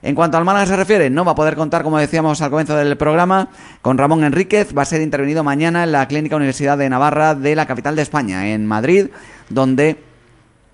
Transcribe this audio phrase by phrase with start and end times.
[0.00, 2.76] En cuanto al Málaga se refiere, no va a poder contar, como decíamos al comienzo
[2.76, 3.48] del programa,
[3.82, 4.76] con Ramón Enríquez.
[4.76, 8.02] Va a ser intervenido mañana en la Clínica Universidad de Navarra de la capital de
[8.02, 9.08] España, en Madrid,
[9.48, 9.98] donde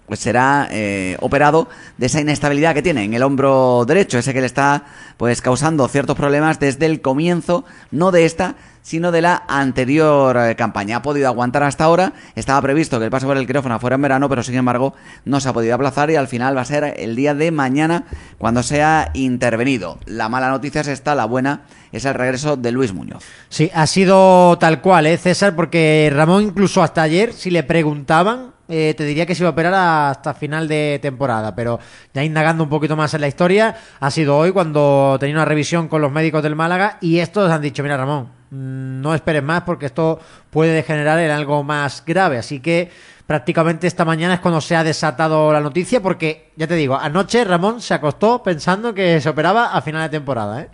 [0.07, 4.41] pues será eh, operado de esa inestabilidad que tiene en el hombro derecho, ese que
[4.41, 4.85] le está
[5.17, 10.55] pues causando ciertos problemas desde el comienzo, no de esta, sino de la anterior eh,
[10.55, 10.99] campaña.
[10.99, 14.03] Ha podido aguantar hasta ahora, estaba previsto que el paso por el quirófano fuera en
[14.03, 14.95] verano, pero sin embargo
[15.25, 18.05] no se ha podido aplazar y al final va a ser el día de mañana
[18.39, 19.99] cuando sea intervenido.
[20.05, 23.25] La mala noticia es esta, la buena es el regreso de Luis Muñoz.
[23.49, 25.57] Sí, ha sido tal cual, ¿eh, César?
[25.57, 29.53] Porque Ramón incluso hasta ayer, si le preguntaban, eh, te diría que se iba a
[29.53, 31.79] operar hasta final de temporada, pero
[32.13, 35.89] ya indagando un poquito más en la historia, ha sido hoy cuando tenía una revisión
[35.89, 39.87] con los médicos del Málaga y estos han dicho, mira Ramón, no esperes más porque
[39.87, 42.91] esto puede degenerar en algo más grave, así que
[43.27, 47.45] prácticamente esta mañana es cuando se ha desatado la noticia porque, ya te digo, anoche
[47.45, 50.69] Ramón se acostó pensando que se operaba a final de temporada, ¿eh?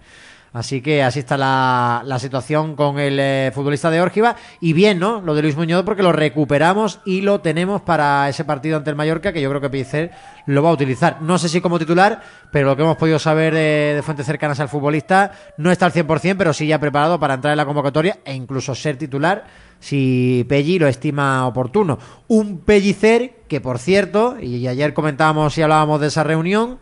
[0.52, 4.36] Así que así está la, situación con el eh, futbolista de Órgiva.
[4.60, 5.20] Y bien, ¿no?
[5.20, 8.96] Lo de Luis Muñoz porque lo recuperamos y lo tenemos para ese partido ante el
[8.96, 10.10] Mallorca que yo creo que Pellicer
[10.46, 11.22] lo va a utilizar.
[11.22, 14.58] No sé si como titular, pero lo que hemos podido saber de, de fuentes cercanas
[14.58, 18.18] al futbolista no está al 100%, pero sí ya preparado para entrar en la convocatoria
[18.24, 19.44] e incluso ser titular
[19.80, 21.98] si Pelli lo estima oportuno.
[22.28, 26.78] Un Pellicer que, por cierto, y ayer comentábamos y hablábamos de esa reunión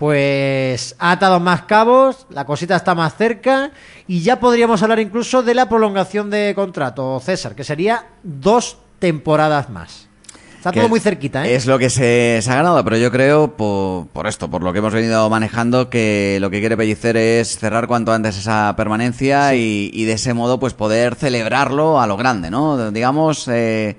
[0.00, 3.70] pues ha atado más cabos, la cosita está más cerca
[4.08, 9.68] y ya podríamos hablar incluso de la prolongación de contrato, César, que sería dos temporadas
[9.68, 10.08] más.
[10.56, 11.54] Está todo muy cerquita, ¿eh?
[11.54, 14.72] Es lo que se, se ha ganado, pero yo creo, por, por, esto, por lo
[14.72, 19.50] que hemos venido manejando, que lo que quiere Pellicer es cerrar cuanto antes esa permanencia
[19.50, 19.90] sí.
[19.92, 22.90] y, y, de ese modo pues poder celebrarlo a lo grande, ¿no?
[22.90, 23.98] Digamos, eh,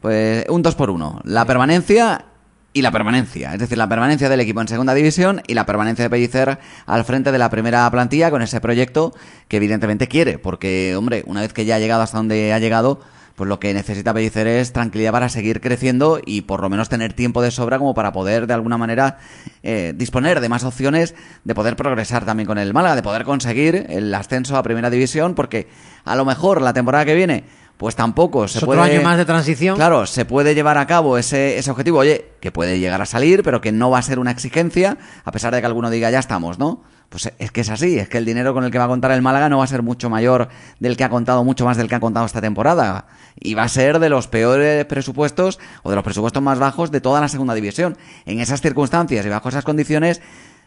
[0.00, 1.20] pues un dos por uno.
[1.24, 2.26] La permanencia
[2.72, 6.04] y la permanencia, es decir, la permanencia del equipo en segunda división y la permanencia
[6.04, 9.12] de Pellicer al frente de la primera plantilla con ese proyecto
[9.48, 13.00] que evidentemente quiere, porque, hombre, una vez que ya ha llegado hasta donde ha llegado,
[13.34, 17.12] pues lo que necesita Pellicer es tranquilidad para seguir creciendo y por lo menos tener
[17.12, 19.18] tiempo de sobra como para poder de alguna manera
[19.62, 23.86] eh, disponer de más opciones de poder progresar también con el Málaga, de poder conseguir
[23.88, 25.68] el ascenso a primera división, porque
[26.04, 27.44] a lo mejor la temporada que viene
[27.82, 28.80] pues tampoco se ¿Es puede.
[28.80, 29.74] Otro año más de transición.
[29.74, 33.42] Claro, se puede llevar a cabo ese, ese objetivo, oye, que puede llegar a salir,
[33.42, 36.20] pero que no va a ser una exigencia, a pesar de que alguno diga ya
[36.20, 36.84] estamos, ¿no?
[37.08, 39.10] Pues es que es así, es que el dinero con el que va a contar
[39.10, 40.48] el Málaga no va a ser mucho mayor
[40.78, 43.06] del que ha contado, mucho más del que ha contado esta temporada.
[43.34, 47.00] Y va a ser de los peores presupuestos o de los presupuestos más bajos de
[47.00, 47.98] toda la segunda división.
[48.26, 50.22] En esas circunstancias y bajo esas condiciones,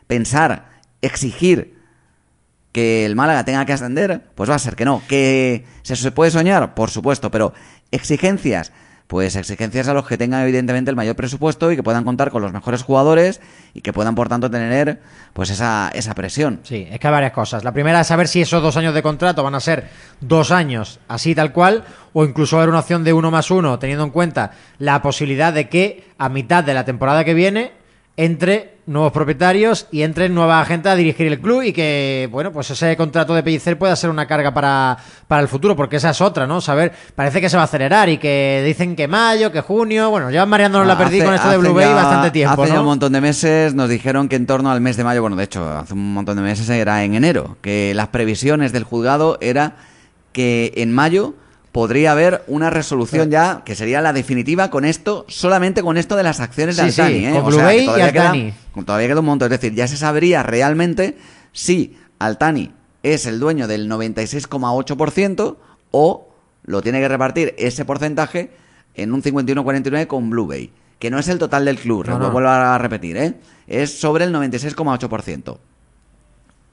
[0.08, 1.75] pensar, exigir
[2.76, 5.02] que el Málaga tenga que ascender, pues va a ser que no.
[5.08, 7.54] Que se puede soñar, por supuesto, pero
[7.90, 8.74] exigencias,
[9.08, 12.42] pues exigencias a los que tengan evidentemente el mayor presupuesto y que puedan contar con
[12.42, 13.40] los mejores jugadores
[13.74, 15.00] y que puedan por tanto tener
[15.32, 16.60] pues esa, esa presión.
[16.64, 17.64] Sí, es que hay varias cosas.
[17.64, 19.88] La primera es saber si esos dos años de contrato van a ser
[20.20, 24.04] dos años así tal cual o incluso haber una opción de uno más uno teniendo
[24.04, 27.72] en cuenta la posibilidad de que a mitad de la temporada que viene
[28.18, 32.70] entre nuevos propietarios y entre nueva gente a dirigir el club y que, bueno, pues
[32.70, 34.98] ese contrato de Pellicer pueda ser una carga para,
[35.28, 36.62] para el futuro, porque esa es otra, ¿no?
[36.62, 40.30] Saber, parece que se va a acelerar y que dicen que mayo, que junio, bueno,
[40.30, 42.76] ya mareándonos la perdí con esto de Blue Bay bastante tiempo, Hace ¿no?
[42.76, 45.36] ya un montón de meses nos dijeron que en torno al mes de mayo, bueno,
[45.36, 49.38] de hecho, hace un montón de meses era en enero, que las previsiones del juzgado
[49.42, 49.78] era
[50.32, 51.34] que en mayo
[51.76, 56.24] podría haber una resolución ya que sería la definitiva con esto, solamente con esto de
[56.24, 57.20] las acciones de Sí, Altani.
[57.20, 57.34] sí, ¿eh?
[57.34, 58.54] con O sea, y todavía queda, Altani.
[58.86, 59.52] todavía queda un montón.
[59.52, 61.18] Es decir, ya se sabría realmente
[61.52, 62.72] si Altani
[63.04, 65.58] es el dueño del 96,8%
[65.92, 66.30] o
[66.64, 68.52] lo tiene que repartir ese porcentaje
[68.94, 70.72] en un 51-49 con Blue Bay.
[70.98, 72.32] Que no es el total del club, no.
[72.32, 73.34] vuelvo a repetir, ¿eh?
[73.68, 75.58] Es sobre el 96,8%.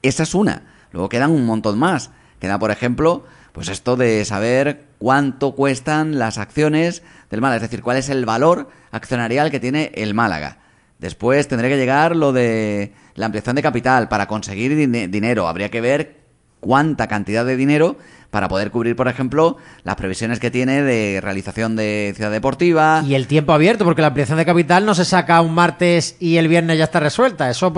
[0.01, 0.63] Esa es una.
[0.93, 2.11] Luego quedan un montón más.
[2.39, 7.83] Queda, por ejemplo, pues esto de saber cuánto cuestan las acciones del Málaga, es decir,
[7.83, 10.59] cuál es el valor accionarial que tiene el Málaga.
[10.97, 15.49] Después tendré que llegar lo de la ampliación de capital para conseguir din- dinero.
[15.49, 16.22] Habría que ver
[16.63, 17.97] cuánta cantidad de dinero
[18.31, 23.03] para poder cubrir, por ejemplo, las previsiones que tiene de realización de ciudad deportiva.
[23.05, 26.37] Y el tiempo abierto, porque la ampliación de capital no se saca un martes y
[26.37, 27.51] el viernes ya está resuelta.
[27.51, 27.71] Eso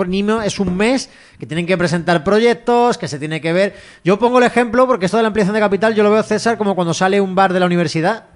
[0.44, 3.74] es un mes que tienen que presentar proyectos, que se tiene que ver.
[4.02, 6.56] Yo pongo el ejemplo porque esto de la ampliación de capital yo lo veo, César,
[6.56, 8.35] como cuando sale un bar de la universidad.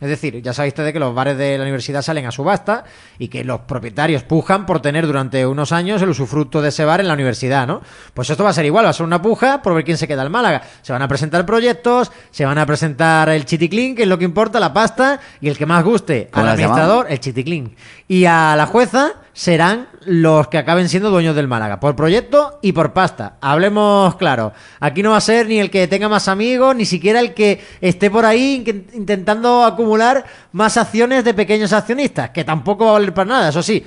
[0.00, 2.84] Es decir, ya sabéis ustedes que los bares de la universidad salen a subasta
[3.18, 7.00] y que los propietarios pujan por tener durante unos años el usufructo de ese bar
[7.00, 7.82] en la universidad, ¿no?
[8.14, 10.06] Pues esto va a ser igual, va a ser una puja por ver quién se
[10.06, 10.62] queda al Málaga.
[10.82, 14.24] Se van a presentar proyectos, se van a presentar el chiticlín, que es lo que
[14.24, 17.74] importa, la pasta, y el que más guste ¿Cómo al administrador, el chiticlín.
[18.06, 22.72] Y a la jueza serán los que acaben siendo dueños del Málaga, por proyecto y
[22.72, 23.36] por pasta.
[23.40, 27.20] Hablemos claro, aquí no va a ser ni el que tenga más amigos, ni siquiera
[27.20, 28.64] el que esté por ahí
[28.94, 33.62] intentando acumular más acciones de pequeños accionistas, que tampoco va a valer para nada, eso
[33.62, 33.86] sí.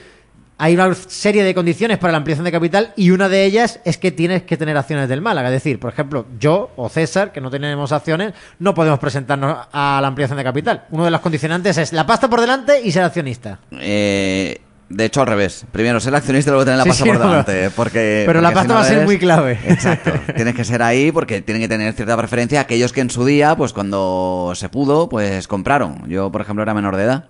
[0.57, 3.97] Hay una serie de condiciones para la ampliación de capital y una de ellas es
[3.97, 5.49] que tienes que tener acciones del Málaga.
[5.49, 9.99] Es decir, por ejemplo, yo o César, que no tenemos acciones, no podemos presentarnos a
[10.01, 10.85] la ampliación de capital.
[10.91, 13.59] Una de las condicionantes es la pasta por delante y ser accionista.
[13.71, 14.61] Eh,
[14.91, 15.65] de hecho, al revés.
[15.71, 17.69] Primero ser accionista y luego tener la pasta por delante.
[17.71, 19.59] Porque, pero la pasta va a ser muy clave.
[19.67, 20.11] Exacto.
[20.35, 23.55] Tienes que ser ahí porque tienen que tener cierta preferencia aquellos que en su día,
[23.55, 26.07] pues cuando se pudo, pues compraron.
[26.07, 27.29] Yo, por ejemplo, era menor de edad.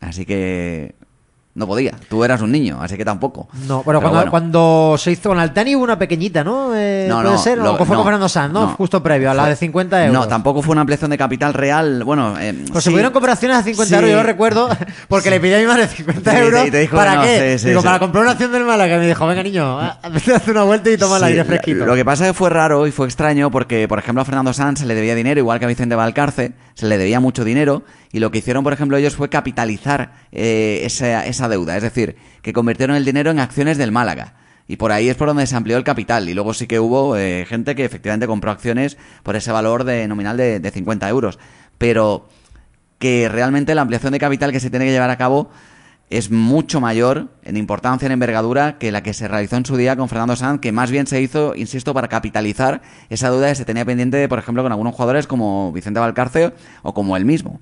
[0.00, 0.94] Así que
[1.58, 1.92] no podía.
[2.08, 3.48] Tú eras un niño, así que tampoco.
[3.66, 4.00] No, pero,
[4.30, 6.70] cuando, se hizo con Altani hubo una pequeñita, ¿no?
[6.74, 7.58] Eh, no, ¿Puede ser?
[7.58, 8.68] Lo, fue con Fernando Sanz, ¿no?
[8.68, 10.20] Justo previo, a la de 50 euros.
[10.20, 12.04] No, tampoco fue una ampliación de capital real.
[12.04, 14.68] Bueno, eh, pues se pudieron comprar acciones a 50 euros, yo lo recuerdo,
[15.08, 16.68] porque le pedí a mi madre 50 euros.
[16.92, 17.58] ¿Para qué?
[17.58, 18.98] Digo, para comprar una acción del Málaga.
[18.98, 21.84] Me dijo, venga, niño, hace una vuelta y toma el aire fresquito.
[21.84, 24.52] Lo que pasa es que fue raro y fue extraño porque, por ejemplo, a Fernando
[24.52, 27.82] Sanz se le debía dinero, igual que a Vicente Valcarce, se le debía mucho dinero.
[28.12, 31.76] Y lo que hicieron, por ejemplo, ellos fue capitalizar eh, esa, esa deuda.
[31.76, 34.34] Es decir, que convirtieron el dinero en acciones del Málaga.
[34.66, 36.28] Y por ahí es por donde se amplió el capital.
[36.28, 40.08] Y luego sí que hubo eh, gente que efectivamente compró acciones por ese valor de
[40.08, 41.38] nominal de, de 50 euros.
[41.78, 42.28] Pero
[42.98, 45.50] que realmente la ampliación de capital que se tiene que llevar a cabo
[46.10, 49.96] es mucho mayor en importancia, en envergadura, que la que se realizó en su día
[49.96, 53.64] con Fernando Sanz, que más bien se hizo, insisto, para capitalizar esa duda que se
[53.64, 56.52] tenía pendiente, por ejemplo, con algunos jugadores como Vicente Valcarce
[56.82, 57.60] o como él mismo.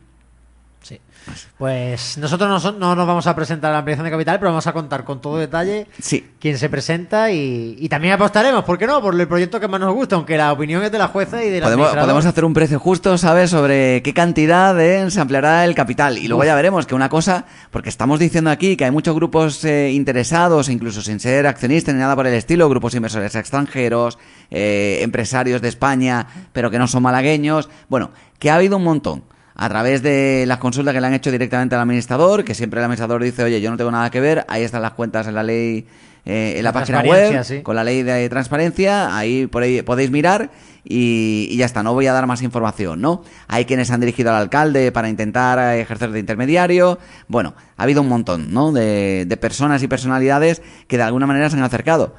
[1.59, 4.73] Pues nosotros no, nos vamos a presentar a la ampliación de capital, pero vamos a
[4.73, 6.25] contar con todo detalle sí.
[6.39, 9.01] quién se presenta y, también apostaremos, ¿por qué no?
[9.01, 11.51] Por el proyecto que más nos gusta, aunque la opinión es de la jueza y
[11.51, 13.51] de la podemos, podemos hacer un precio justo, ¿sabes?
[13.51, 14.77] Sobre qué cantidad
[15.09, 16.19] se ampliará el capital.
[16.19, 19.65] Y luego ya veremos que una cosa, porque estamos diciendo aquí que hay muchos grupos
[19.65, 24.19] eh, interesados, incluso sin ser accionistas ni nada por el estilo, grupos inversores extranjeros,
[24.51, 27.69] eh, empresarios de España, pero que no son malagueños.
[27.89, 31.33] Bueno, que ha habido un montón a través de las consultas que le han hecho
[31.33, 34.45] directamente al administrador, que siempre el administrador dice, oye, yo no tengo nada que ver,
[34.49, 35.87] ahí están las cuentas en la ley,
[36.27, 40.51] eh, en la, página web, con la ley de transparencia, ahí por ahí podéis mirar
[40.85, 43.23] y, ya está, no voy a dar más información, ¿no?
[43.49, 48.09] Hay quienes han dirigido al alcalde para intentar ejercer de intermediario, bueno, ha habido un
[48.11, 48.73] montón, ¿no?
[48.73, 52.15] De, de personas y personalidades que de alguna manera se han acercado.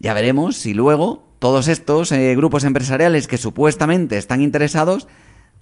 [0.00, 5.06] Ya veremos si luego todos estos eh, grupos empresariales que supuestamente están interesados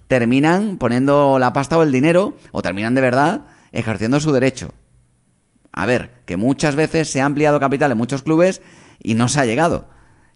[0.07, 3.41] terminan poniendo la pasta o el dinero, o terminan de verdad
[3.71, 4.71] ejerciendo su derecho.
[5.71, 8.61] A ver, que muchas veces se ha ampliado capital en muchos clubes
[9.01, 9.87] y no se ha llegado.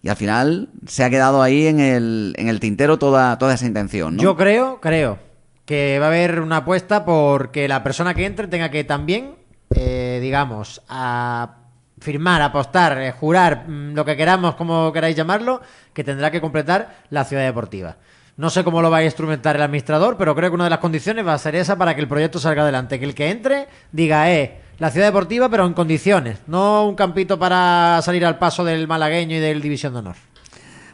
[0.02, 3.66] Y al final se ha quedado ahí en el, en el tintero toda, toda esa
[3.66, 4.18] intención.
[4.18, 5.20] Yo creo, creo
[5.66, 9.36] que va a haber una apuesta porque la persona que entre tenga que también,
[9.76, 11.58] eh, digamos, a
[12.00, 15.62] firmar, apostar, eh, jurar, mm, lo que queramos, como queráis llamarlo,
[15.94, 17.98] que tendrá que completar la ciudad deportiva.
[18.38, 20.78] No sé cómo lo va a instrumentar el administrador, pero creo que una de las
[20.78, 23.00] condiciones va a ser esa para que el proyecto salga adelante.
[23.00, 26.38] Que el que entre diga, eh, la ciudad deportiva, pero en condiciones.
[26.46, 30.16] No un campito para salir al paso del malagueño y del División de Honor.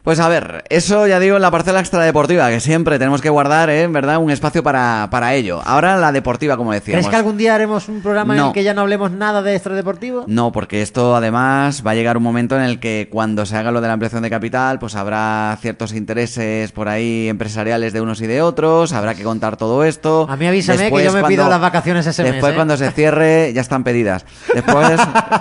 [0.03, 3.69] Pues a ver, eso ya digo en la parcela extradeportiva, que siempre tenemos que guardar,
[3.69, 3.87] ¿eh?
[3.87, 5.61] verdad, un espacio para, para ello.
[5.63, 7.05] Ahora la deportiva, como decíamos.
[7.05, 9.55] ¿Crees que algún día haremos un programa en el que ya no hablemos nada de
[9.55, 10.25] extradeportivo?
[10.27, 13.71] No, porque esto además va a llegar un momento en el que cuando se haga
[13.71, 18.19] lo de la ampliación de capital, pues habrá ciertos intereses por ahí empresariales de unos
[18.19, 20.27] y de otros, habrá que contar todo esto.
[20.29, 22.33] A mí avísame que yo me pido las vacaciones ese mes.
[22.33, 22.55] Después ¿eh?
[22.57, 24.25] cuando se cierre, ya están pedidas.
[24.53, 24.99] Después,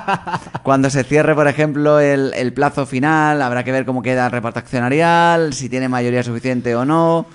[0.62, 4.30] cuando se cierre, por ejemplo, el, el plazo final, habrá que ver cómo queda el
[4.58, 7.26] accionarial, si tiene mayoría suficiente o no.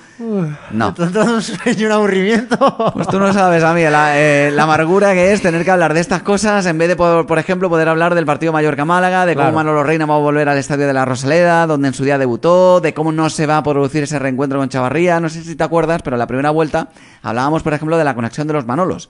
[0.71, 0.95] no.
[0.97, 2.93] un sueño, un aburrimiento.
[2.93, 5.99] Pues tú no sabes, a mí, eh, la, amargura que es tener que hablar de
[5.99, 9.83] estas cosas en vez de, por, ejemplo, poder hablar del partido Mallorca-Málaga, de cómo Manolo
[9.83, 12.93] Reina va a volver al estadio de la Rosaleda, donde en su día debutó, de
[12.93, 15.19] cómo no se va a producir ese reencuentro con Chavarría.
[15.19, 16.89] No sé si te acuerdas, pero en la primera vuelta
[17.21, 19.09] hablábamos, por ejemplo, de la conexión de los Manolos.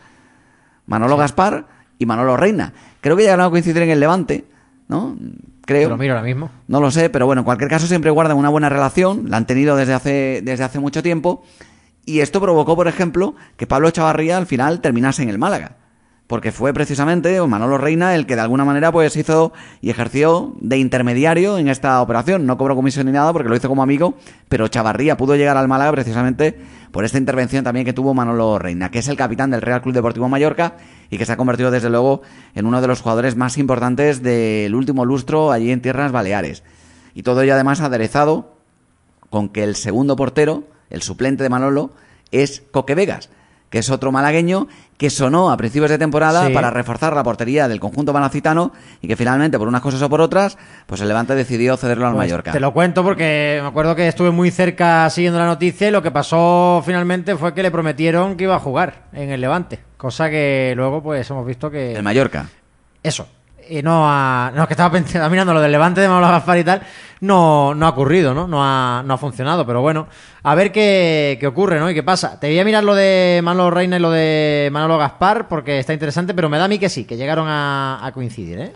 [0.85, 1.65] Manolo Gaspar
[1.99, 2.73] y Manolo Reina.
[3.01, 4.45] Creo que llegaron a coincidir en el Levante,
[4.87, 5.15] ¿no?
[5.67, 5.89] Creo.
[5.89, 6.49] lo miro ahora mismo.
[6.67, 9.45] No lo sé, pero bueno, en cualquier caso siempre guardan una buena relación, la han
[9.45, 11.43] tenido desde hace, desde hace mucho tiempo,
[12.05, 15.86] y esto provocó, por ejemplo, que Pablo Chavarría al final terminase en el Málaga
[16.27, 20.77] porque fue precisamente Manolo Reina el que de alguna manera pues hizo y ejerció de
[20.77, 22.45] intermediario en esta operación.
[22.45, 24.15] No cobró comisión ni nada porque lo hizo como amigo,
[24.49, 26.59] pero Chavarría pudo llegar al Málaga precisamente
[26.91, 29.95] por esta intervención también que tuvo Manolo Reina, que es el capitán del Real Club
[29.95, 30.75] Deportivo Mallorca
[31.09, 32.21] y que se ha convertido desde luego
[32.55, 36.63] en uno de los jugadores más importantes del último lustro allí en Tierras Baleares.
[37.13, 38.57] Y todo ello además aderezado
[39.29, 41.91] con que el segundo portero, el suplente de Manolo,
[42.31, 43.29] es Coque Vegas
[43.69, 46.53] que es otro malagueño que sonó a principios de temporada Sí.
[46.53, 48.71] para reforzar la portería del conjunto malacitano
[49.01, 52.13] y que finalmente, por unas cosas o por otras, pues el Levante decidió cederlo al
[52.13, 52.51] Pues Mallorca.
[52.51, 56.01] Te lo cuento porque me acuerdo que estuve muy cerca siguiendo la noticia y lo
[56.01, 59.79] que pasó finalmente fue que le prometieron que iba a jugar en el Levante.
[59.97, 61.93] Cosa que luego pues hemos visto que...
[61.93, 62.47] El Mallorca.
[63.03, 63.27] Eso.
[63.69, 64.51] Y no ha...
[64.55, 66.81] No, que estaba pensando, mirando lo del Levante de Manolo Gaspar y tal.
[67.19, 68.47] No, no ha ocurrido, ¿no?
[68.47, 69.65] No ha, no ha funcionado.
[69.65, 70.07] Pero bueno,
[70.43, 71.89] a ver qué, qué ocurre, ¿no?
[71.89, 72.39] Y qué pasa.
[72.39, 75.93] Te voy a mirar lo de Manolo Reina y lo de Manolo Gaspar porque está
[75.93, 78.71] interesante, pero me da a mí que sí, que llegaron a, a coincidir, ¿eh?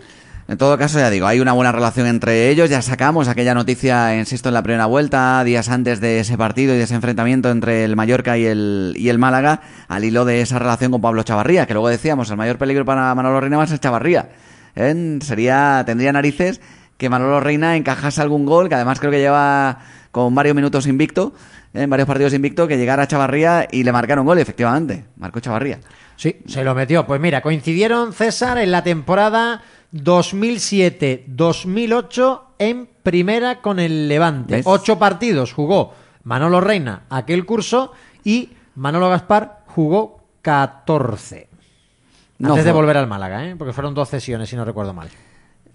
[0.48, 2.68] En todo caso, ya digo, hay una buena relación entre ellos.
[2.68, 6.78] Ya sacamos aquella noticia, insisto, en la primera vuelta, días antes de ese partido y
[6.78, 10.58] de ese enfrentamiento entre el Mallorca y el, y el Málaga, al hilo de esa
[10.58, 13.78] relación con Pablo Chavarría, que luego decíamos, el mayor peligro para Manolo Reina a ser
[13.78, 14.30] Chavarría.
[14.76, 15.18] ¿Eh?
[15.22, 16.60] Sería, tendría narices
[16.96, 19.80] que Manolo Reina encajase algún gol, que además creo que lleva
[20.12, 21.32] con varios minutos invicto,
[21.74, 21.82] ¿eh?
[21.82, 25.40] en varios partidos invicto, que llegara a Chavarría y le marcara un gol, efectivamente, marcó
[25.40, 25.80] Chavarría.
[26.16, 27.06] Sí, se lo metió.
[27.06, 29.62] Pues mira, coincidieron César en la temporada
[29.92, 34.56] 2007-2008 en primera con el Levante.
[34.56, 34.66] ¿Ves?
[34.66, 41.51] Ocho partidos jugó Manolo Reina aquel curso y Manolo Gaspar jugó 14.
[42.42, 43.54] No Antes de fue- volver al Málaga, ¿eh?
[43.56, 45.08] porque fueron dos sesiones, si no recuerdo mal.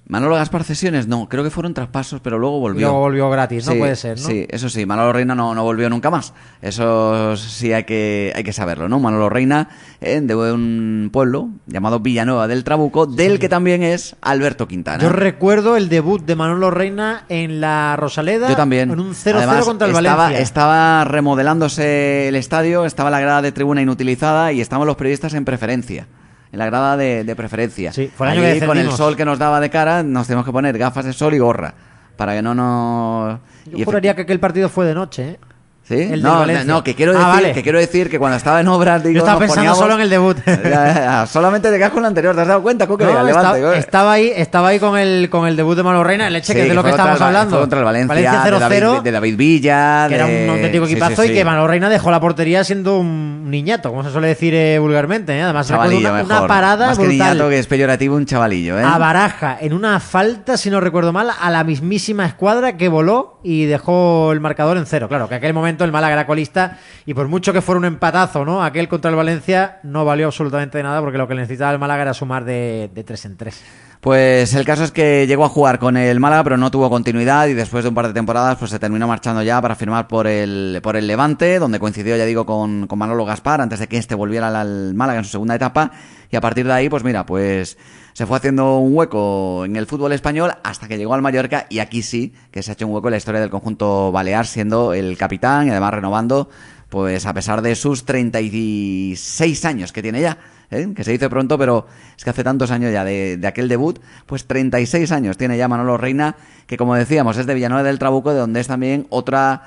[0.10, 2.88] Manolo Gaspar cesiones, no, creo que fueron traspasos, pero luego volvió.
[2.88, 3.74] luego volvió gratis, ¿no?
[3.74, 4.26] Sí, Puede ser, ¿no?
[4.26, 6.34] Sí, eso sí, Manolo Reina no, no volvió nunca más.
[6.62, 9.00] Eso sí hay que, hay que saberlo, ¿no?
[9.02, 9.68] Manolo Reina
[10.00, 15.04] eh, de un pueblo llamado Villanueva del Trabuco, del que también es Alberto Quintana.
[15.04, 18.48] Yo recuerdo el debut de Manolo Reina en la Rosaleda.
[18.48, 18.90] Yo también.
[18.92, 20.42] En un 0-0 Además, contra el estaba, Valencia.
[20.44, 25.44] Estaba remodelándose el estadio, estaba la grada de tribuna inutilizada y estaban los periodistas en
[25.44, 26.08] preferencia.
[26.52, 27.92] En la grada de, de preferencia.
[27.92, 30.28] Sí, fue el año Allí, que con el sol que nos daba de cara, nos
[30.28, 31.74] teníamos que poner gafas de sol y gorra.
[32.16, 33.40] Para que no nos.
[33.66, 35.40] Yo y juraría que aquel partido fue de noche, ¿eh?
[35.88, 35.96] ¿Sí?
[36.02, 36.66] El no, Valencia.
[36.66, 37.54] no, que quiero, Ah, decir, vale.
[37.54, 40.02] que quiero decir que cuando estaba en obras, digo, Yo estaba pensando poníamos- solo en
[40.02, 40.38] el debut.
[41.28, 42.88] Solamente te quedas con la anterior, ¿te has dado cuenta?
[42.88, 43.06] Coque?
[43.06, 46.04] No, Venga, estaba, levante, estaba ahí, estaba ahí con el con el debut de Manolo
[46.04, 47.52] Reina, el leche Sí, que es de lo que estábamos el hablando.
[47.52, 50.06] fue contra el Valencia, de, 0-0, David, de David Villa.
[50.10, 52.98] que era un de- auténtico sí, equipazo y que Manolo Reina dejó la portería siendo
[53.00, 55.38] un niñato, como se suele decir eh, vulgarmente.
[55.38, 55.42] ¿eh?
[55.42, 56.26] Además, una, mejor.
[56.26, 57.28] una parada Más que brutal.
[57.30, 58.84] niñato, que es peyorativo, un chavalillo, ¿eh?
[58.84, 63.40] A Baraja, en una falta, si no recuerdo mal, a la mismísima escuadra que voló
[63.44, 65.08] y dejó el marcador en cero.
[65.08, 68.46] Claro, que aquel momento el Málaga era colista y por mucho que fuera un empatazo,
[68.46, 68.64] ¿no?
[68.64, 72.04] Aquel contra el Valencia no valió absolutamente de nada porque lo que necesitaba el Málaga
[72.04, 73.64] era sumar de, de tres en tres.
[74.02, 77.48] Pues el caso es que llegó a jugar con el Málaga, pero no tuvo continuidad
[77.48, 80.28] y después de un par de temporadas pues se terminó marchando ya para firmar por
[80.28, 83.98] el, por el Levante, donde coincidió, ya digo, con, con Manolo Gaspar antes de que
[83.98, 85.92] este volviera al, Málaga en su segunda etapa.
[86.30, 87.78] Y a partir de ahí, pues mira, pues
[88.14, 91.80] se fue haciendo un hueco en el fútbol español hasta que llegó al Mallorca y
[91.80, 94.94] aquí sí que se ha hecho un hueco en la historia del conjunto balear, siendo
[94.94, 96.50] el capitán y además renovando,
[96.90, 100.38] pues a pesar de sus 36 años que tiene ya.
[100.72, 100.90] ¿Eh?
[100.96, 104.00] que se dice pronto, pero es que hace tantos años ya de, de aquel debut,
[104.26, 108.32] pues 36 años tiene ya Manolo Reina, que como decíamos es de Villanueva del Trabuco,
[108.32, 109.64] de donde es también otra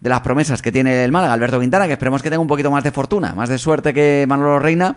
[0.00, 2.70] de las promesas que tiene el Málaga, Alberto Quintana, que esperemos que tenga un poquito
[2.70, 4.96] más de fortuna, más de suerte que Manolo Reina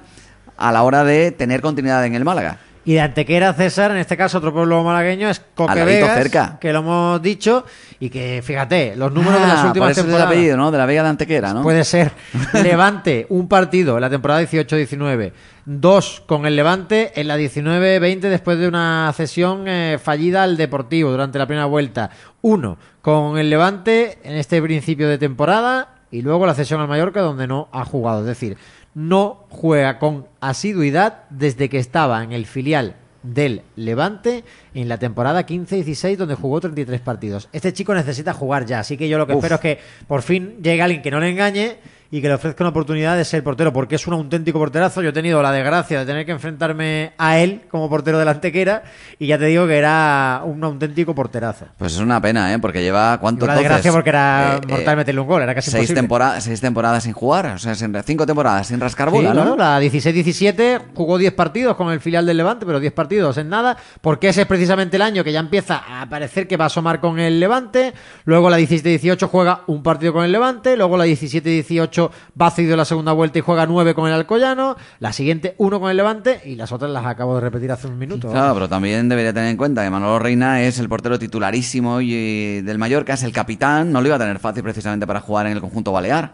[0.58, 2.58] a la hora de tener continuidad en el Málaga.
[2.88, 6.18] Y de Antequera, César, en este caso otro pueblo malagueño, es Coque Al ladito, Vegas,
[6.18, 6.58] cerca.
[6.58, 7.66] que lo hemos dicho,
[8.00, 10.28] y que, fíjate, los números de Ah, las por últimas temporadas...
[10.28, 10.72] apellido, ¿no?
[10.72, 11.64] De la Vega de Antequera, ¿no?
[11.64, 12.14] Puede ser.
[12.54, 15.34] Levante, un partido en la temporada 18-19.
[15.66, 21.12] Dos con el Levante en la 19-20 después de una cesión eh, fallida al Deportivo
[21.12, 22.10] durante la primera vuelta.
[22.42, 27.20] Uno con el Levante en este principio de temporada y luego la cesión al Mallorca
[27.20, 28.22] donde no ha jugado.
[28.22, 28.58] Es decir,
[28.98, 35.46] no juega con asiduidad desde que estaba en el filial del Levante en la temporada
[35.46, 37.48] 15-16 donde jugó 33 partidos.
[37.54, 39.44] Este chico necesita jugar ya, así que yo lo que Uf.
[39.44, 41.78] espero es que por fin llegue alguien que no le engañe
[42.12, 45.02] y que le ofrezca una oportunidad de ser portero, porque es un auténtico porterazo.
[45.02, 48.32] Yo he tenido la desgracia de tener que enfrentarme a él como portero de la
[48.32, 48.84] Antequera
[49.20, 51.66] y ya te digo que era un auténtico porterazo.
[51.78, 52.60] Pues es una pena, ¿eh?
[52.60, 53.64] Porque lleva cuánto la entonces?
[53.70, 56.42] desgracia porque era Eh, mortal eh, meterle un gol, era casi seis, imposible.
[56.42, 59.56] seis temporadas sin jugar, o sea, sin- cinco temporadas sin rascar Sí, bola, ¿no?
[59.56, 63.50] claro, la 16-17 jugó 10 partidos con el filial del Levante, pero 10 partidos en
[63.50, 66.68] nada, porque ese es precisamente el año que ya empieza a parecer que va a
[66.68, 67.94] asomar con el Levante.
[68.26, 72.86] Luego la 17-18 juega un partido con el Levante, luego la 17-18 va cedido la
[72.86, 76.56] segunda vuelta y juega 9 con el Alcoyano, la siguiente 1 con el Levante y
[76.56, 78.30] las otras las acabo de repetir hace un minuto.
[78.30, 82.14] Claro, pero también debería tener en cuenta que Manolo Reina es el portero titularísimo y,
[82.14, 85.48] eh, del Mallorca, es el capitán, no lo iba a tener fácil precisamente para jugar
[85.48, 86.34] en el conjunto balear.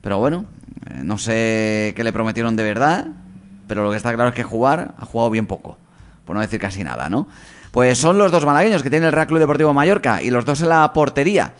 [0.00, 0.46] Pero bueno,
[0.90, 3.06] eh, no sé qué le prometieron de verdad,
[3.66, 5.78] pero lo que está claro es que jugar ha jugado bien poco,
[6.24, 7.26] por no decir casi nada, ¿no?
[7.70, 10.60] Pues son los dos malagueños que tiene el Real Club Deportivo Mallorca y los dos
[10.60, 11.54] en la portería.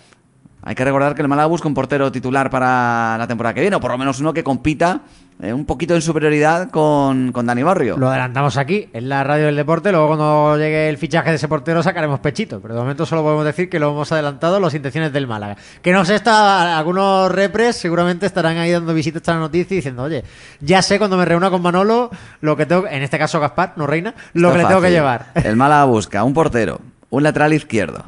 [0.67, 3.77] Hay que recordar que el Málaga busca un portero titular para la temporada que viene,
[3.77, 5.03] o por lo menos uno que compita
[5.43, 7.99] eh, un poquito en superioridad con, con Dani Barrio.
[7.99, 9.91] Lo adelantamos aquí, en la radio del deporte.
[9.91, 12.61] Luego, cuando llegue el fichaje de ese portero, sacaremos pechito.
[12.61, 15.57] Pero de momento solo podemos decir que lo hemos adelantado las intenciones del Málaga.
[15.83, 19.77] Que no sé, está, algunos repres seguramente estarán ahí dando visitas a la noticia y
[19.77, 20.25] diciendo, oye,
[20.61, 23.87] ya sé cuando me reúna con Manolo lo que tengo, en este caso Gaspar, no
[23.87, 25.27] Reina, lo que le tengo que llevar.
[25.35, 26.81] El Málaga busca un portero,
[27.11, 28.05] un lateral izquierdo,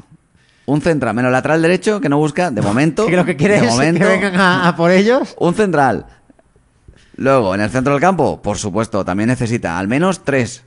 [0.67, 3.09] un central, menos lateral derecho, que no busca, de momento.
[3.09, 5.35] lo que quiere de momento, que vengan a, a por ellos.
[5.39, 6.07] Un central.
[7.17, 10.63] Luego, en el centro del campo, por supuesto, también necesita al menos tres.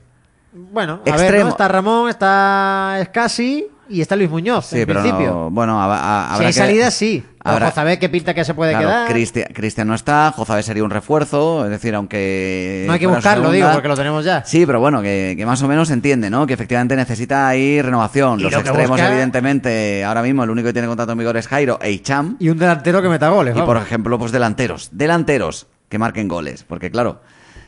[0.52, 1.44] Bueno, a ver, Extremo.
[1.44, 1.50] ¿no?
[1.50, 5.30] está Ramón, está Escasi y está Luis Muñoz, Sí, en pero principio.
[5.30, 7.24] no, bueno, hab- ha- si hay que- salidas, sí.
[7.42, 9.08] Ojo, saber qué pinta que se puede Claro, quedar.
[9.08, 12.84] Cristian, Cristian no está, Jozabe sería un refuerzo, es decir, aunque...
[12.86, 14.44] No hay que buscarlo, segunda- digo, porque lo tenemos ya.
[14.44, 16.46] Sí, pero bueno, que, que más o menos se entiende, ¿no?
[16.46, 18.42] Que efectivamente necesita ahí renovación.
[18.42, 21.48] Los lo extremos, busca- evidentemente, ahora mismo el único que tiene contrato en vigor es
[21.48, 22.36] Jairo e Icham.
[22.38, 23.54] Y un delantero que meta goles.
[23.54, 23.74] Y vamos.
[23.74, 24.90] por ejemplo, pues delanteros.
[24.92, 26.64] Delanteros que marquen goles.
[26.68, 27.20] Porque claro,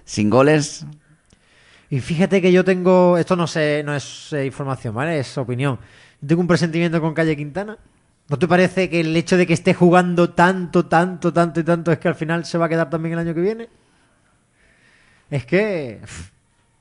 [0.05, 0.85] sin goles...
[1.88, 5.19] Y fíjate que yo tengo, esto no sé, no es eh, información, ¿vale?
[5.19, 5.79] Es opinión.
[6.23, 7.76] Yo tengo un presentimiento con Calle Quintana.
[8.33, 11.93] ¿No te parece que el hecho de que esté jugando tanto, tanto, tanto y tanto
[11.93, 13.69] es que al final se va a quedar también el año que viene?
[15.31, 16.01] Es que,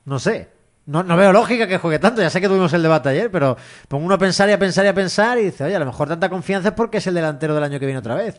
[0.06, 0.48] no sé.
[0.86, 2.22] No, no veo lógica que juegue tanto.
[2.22, 3.54] Ya sé que tuvimos el debate ayer, pero
[3.86, 5.84] pongo uno a pensar y a pensar y a pensar y dice, oye, a lo
[5.84, 8.34] mejor tanta confianza es porque es el delantero del año que viene otra vez.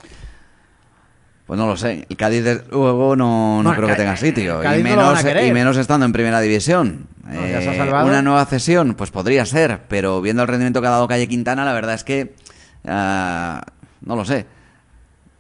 [1.46, 2.08] Pues no lo sé.
[2.10, 4.63] El Cádiz, luego, no, no No, creo que tenga sitio.
[4.63, 5.46] Y menos, querer.
[5.46, 7.05] y menos estando en primera división.
[7.29, 9.82] Eh, una nueva cesión, pues podría ser.
[9.88, 12.34] Pero viendo el rendimiento que ha dado Calle Quintana, la verdad es que.
[12.85, 14.45] No lo sé.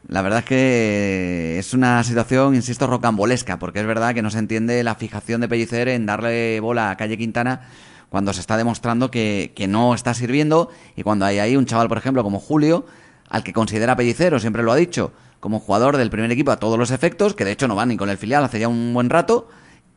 [0.07, 4.39] La verdad es que es una situación, insisto, rocambolesca, porque es verdad que no se
[4.39, 7.61] entiende la fijación de Pellicer en darle bola a Calle Quintana
[8.09, 11.87] cuando se está demostrando que, que no está sirviendo y cuando hay ahí un chaval,
[11.87, 12.85] por ejemplo, como Julio,
[13.29, 16.77] al que considera Pellicero, siempre lo ha dicho, como jugador del primer equipo a todos
[16.77, 19.09] los efectos, que de hecho no va ni con el filial hace ya un buen
[19.09, 19.47] rato,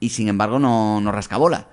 [0.00, 1.68] y sin embargo no, no rasca bola.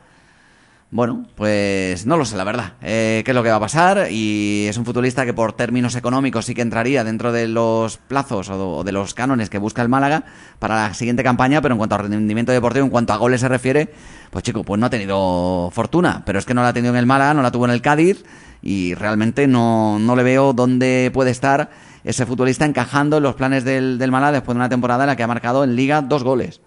[0.93, 2.73] Bueno, pues no lo sé, la verdad.
[2.83, 4.09] Eh, ¿Qué es lo que va a pasar?
[4.11, 8.47] Y es un futbolista que por términos económicos sí que entraría dentro de los plazos
[8.51, 10.23] o de los cánones que busca el Málaga
[10.59, 13.49] para la siguiente campaña, pero en cuanto a rendimiento deportivo, en cuanto a goles se
[13.49, 13.91] refiere,
[14.29, 16.21] pues chico, pues no ha tenido fortuna.
[16.27, 17.81] Pero es que no la ha tenido en el Málaga, no la tuvo en el
[17.81, 18.23] Cádiz
[18.61, 21.71] y realmente no, no le veo dónde puede estar
[22.03, 25.15] ese futbolista encajando en los planes del, del Málaga después de una temporada en la
[25.15, 26.61] que ha marcado en Liga dos goles.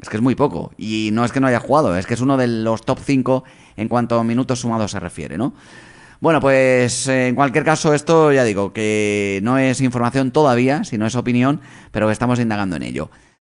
[0.00, 0.72] Es que es muy poco.
[0.76, 3.44] Y no es que no haya jugado, es que es uno de los top 5
[3.76, 5.54] en cuanto a minutos sumados se refiere, ¿no?
[6.20, 11.16] Bueno, pues en cualquier caso esto ya digo que no es información todavía, sino es
[11.16, 13.10] opinión, pero estamos indagando en ello.